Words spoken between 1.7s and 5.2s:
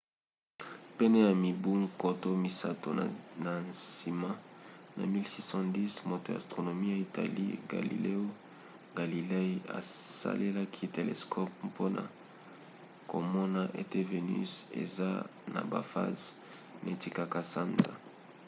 nkoto misato na nsima na